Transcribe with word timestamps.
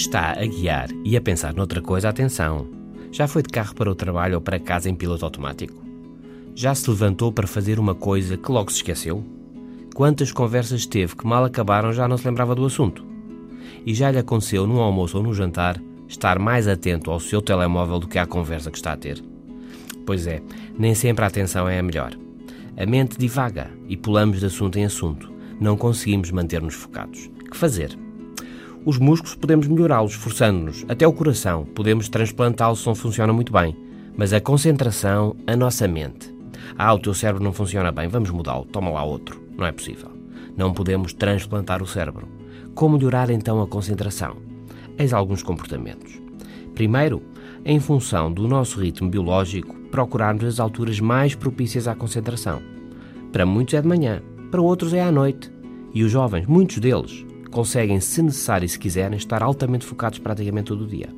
está 0.00 0.32
a 0.32 0.46
guiar 0.46 0.88
e 1.04 1.16
a 1.16 1.20
pensar 1.20 1.54
noutra 1.54 1.82
coisa, 1.82 2.08
atenção. 2.08 2.66
Já 3.12 3.28
foi 3.28 3.42
de 3.42 3.48
carro 3.48 3.74
para 3.74 3.90
o 3.90 3.94
trabalho 3.94 4.36
ou 4.36 4.40
para 4.40 4.58
casa 4.58 4.88
em 4.88 4.94
piloto 4.94 5.24
automático? 5.24 5.82
Já 6.54 6.74
se 6.74 6.88
levantou 6.88 7.32
para 7.32 7.46
fazer 7.46 7.78
uma 7.78 7.94
coisa 7.94 8.36
que 8.36 8.50
logo 8.50 8.70
se 8.70 8.78
esqueceu? 8.78 9.24
Quantas 9.94 10.32
conversas 10.32 10.86
teve 10.86 11.16
que 11.16 11.26
mal 11.26 11.44
acabaram 11.44 11.92
já 11.92 12.08
não 12.08 12.16
se 12.16 12.26
lembrava 12.26 12.54
do 12.54 12.64
assunto? 12.64 13.04
E 13.84 13.94
já 13.94 14.10
lhe 14.10 14.18
aconteceu, 14.18 14.66
num 14.66 14.80
almoço 14.80 15.18
ou 15.18 15.22
num 15.22 15.34
jantar, 15.34 15.80
estar 16.08 16.38
mais 16.38 16.66
atento 16.66 17.10
ao 17.10 17.20
seu 17.20 17.42
telemóvel 17.42 17.98
do 17.98 18.08
que 18.08 18.18
à 18.18 18.26
conversa 18.26 18.70
que 18.70 18.78
está 18.78 18.92
a 18.92 18.96
ter? 18.96 19.22
Pois 20.06 20.26
é, 20.26 20.42
nem 20.78 20.94
sempre 20.94 21.24
a 21.24 21.28
atenção 21.28 21.68
é 21.68 21.78
a 21.78 21.82
melhor. 21.82 22.16
A 22.76 22.86
mente 22.86 23.18
divaga 23.18 23.70
e 23.88 23.96
pulamos 23.96 24.40
de 24.40 24.46
assunto 24.46 24.78
em 24.78 24.84
assunto. 24.84 25.30
Não 25.60 25.76
conseguimos 25.76 26.30
manter-nos 26.30 26.74
focados. 26.74 27.30
Que 27.50 27.56
fazer? 27.56 27.96
Os 28.84 28.98
músculos 28.98 29.34
podemos 29.34 29.68
melhorá-los, 29.68 30.12
esforçando-nos. 30.12 30.86
Até 30.88 31.06
o 31.06 31.12
coração 31.12 31.66
podemos 31.74 32.08
transplantá-lo 32.08 32.74
se 32.76 32.86
não 32.86 32.94
funciona 32.94 33.32
muito 33.32 33.52
bem. 33.52 33.76
Mas 34.16 34.32
a 34.32 34.40
concentração, 34.40 35.36
a 35.46 35.54
nossa 35.54 35.86
mente. 35.86 36.34
Ah, 36.78 36.94
o 36.94 36.98
teu 36.98 37.12
cérebro 37.12 37.44
não 37.44 37.52
funciona 37.52 37.92
bem, 37.92 38.08
vamos 38.08 38.30
mudá-lo, 38.30 38.64
toma 38.64 38.90
lá 38.90 39.04
outro. 39.04 39.40
Não 39.56 39.66
é 39.66 39.72
possível. 39.72 40.10
Não 40.56 40.72
podemos 40.72 41.12
transplantar 41.12 41.82
o 41.82 41.86
cérebro. 41.86 42.26
Como 42.74 42.96
melhorar 42.96 43.28
então 43.28 43.60
a 43.60 43.66
concentração? 43.66 44.36
Eis 44.98 45.12
alguns 45.12 45.42
comportamentos. 45.42 46.18
Primeiro, 46.74 47.22
em 47.64 47.78
função 47.78 48.32
do 48.32 48.48
nosso 48.48 48.80
ritmo 48.80 49.10
biológico, 49.10 49.74
procurarmos 49.90 50.44
as 50.44 50.58
alturas 50.58 51.00
mais 51.00 51.34
propícias 51.34 51.86
à 51.86 51.94
concentração. 51.94 52.62
Para 53.30 53.44
muitos 53.44 53.74
é 53.74 53.82
de 53.82 53.88
manhã, 53.88 54.22
para 54.50 54.62
outros 54.62 54.94
é 54.94 55.02
à 55.02 55.12
noite. 55.12 55.52
E 55.92 56.02
os 56.02 56.10
jovens, 56.10 56.46
muitos 56.46 56.78
deles, 56.78 57.26
conseguem, 57.50 58.00
se 58.00 58.22
necessário 58.22 58.66
e 58.66 58.68
se 58.68 58.78
quiserem, 58.78 59.16
estar 59.16 59.42
altamente 59.42 59.84
focados 59.84 60.18
praticamente 60.18 60.68
todo 60.68 60.84
o 60.84 60.86
dia. 60.86 61.08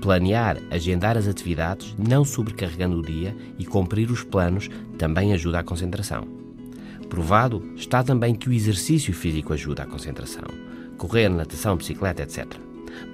Planear, 0.00 0.58
agendar 0.70 1.16
as 1.16 1.28
atividades, 1.28 1.94
não 1.98 2.24
sobrecarregando 2.24 2.98
o 2.98 3.02
dia 3.02 3.36
e 3.58 3.64
cumprir 3.64 4.10
os 4.10 4.24
planos 4.24 4.70
também 4.96 5.32
ajuda 5.32 5.58
à 5.58 5.62
concentração. 5.62 6.26
Provado 7.08 7.62
está 7.76 8.02
também 8.02 8.34
que 8.34 8.48
o 8.48 8.52
exercício 8.52 9.12
físico 9.12 9.52
ajuda 9.52 9.82
à 9.82 9.86
concentração. 9.86 10.44
Correr, 10.96 11.28
natação, 11.28 11.76
bicicleta, 11.76 12.22
etc. 12.22 12.46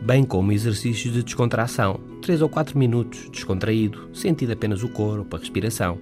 Bem 0.02 0.22
como 0.22 0.52
exercícios 0.52 1.14
de 1.14 1.22
descontração, 1.22 2.00
3 2.22 2.42
ou 2.42 2.48
4 2.48 2.78
minutos, 2.78 3.28
descontraído, 3.30 4.10
sentindo 4.12 4.52
apenas 4.52 4.82
o 4.82 4.88
corpo, 4.88 5.34
a 5.34 5.38
respiração. 5.38 5.98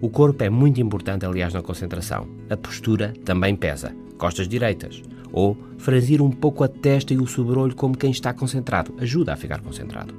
O 0.00 0.08
corpo 0.08 0.42
é 0.42 0.50
muito 0.50 0.80
importante, 0.80 1.26
aliás, 1.26 1.52
na 1.52 1.62
concentração. 1.62 2.26
A 2.48 2.56
postura 2.56 3.12
também 3.24 3.54
pesa. 3.54 3.94
Costas 4.16 4.48
direitas, 4.48 5.02
ou 5.32 5.56
franzir 5.78 6.20
um 6.20 6.30
pouco 6.30 6.64
a 6.64 6.68
testa 6.68 7.14
e 7.14 7.18
o 7.18 7.26
sobrolho 7.26 7.74
como 7.74 7.96
quem 7.96 8.10
está 8.10 8.32
concentrado. 8.32 8.94
Ajuda 8.98 9.32
a 9.32 9.36
ficar 9.36 9.60
concentrado. 9.60 10.14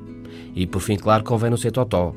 E 0.55 0.65
por 0.65 0.81
fim, 0.81 0.97
claro, 0.97 1.23
convém 1.23 1.49
não 1.49 1.57
ser 1.57 1.71
totó. 1.71 2.15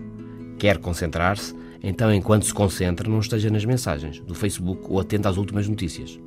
Quer 0.59 0.79
concentrar-se? 0.79 1.55
Então, 1.83 2.13
enquanto 2.13 2.47
se 2.47 2.55
concentra, 2.55 3.09
não 3.09 3.21
esteja 3.21 3.51
nas 3.51 3.65
mensagens 3.65 4.21
do 4.21 4.35
Facebook 4.35 4.83
ou 4.89 5.01
atento 5.01 5.29
às 5.29 5.37
últimas 5.37 5.69
notícias. 5.69 6.19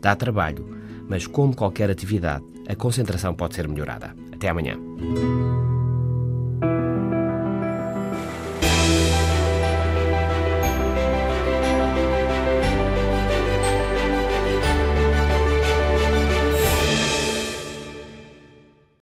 Dá 0.00 0.14
trabalho, 0.14 0.64
mas 1.08 1.26
como 1.26 1.56
qualquer 1.56 1.90
atividade, 1.90 2.44
a 2.68 2.76
concentração 2.76 3.34
pode 3.34 3.56
ser 3.56 3.66
melhorada. 3.66 4.14
Até 4.32 4.48
amanhã. 4.48 4.78